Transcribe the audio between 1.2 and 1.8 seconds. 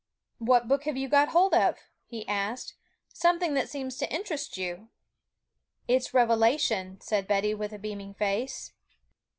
hold of?'